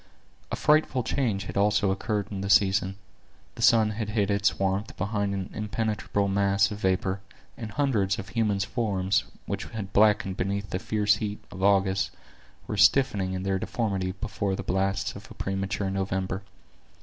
[0.51, 2.95] A frightful change had also occurred in the season.
[3.53, 7.19] The sun had hid its warmth behind an impenetrable mass of vapor,
[7.55, 12.09] and hundreds of human forms, which had blackened beneath the fierce heats of August,
[12.65, 16.41] were stiffening in their deformity before the blasts of a premature November.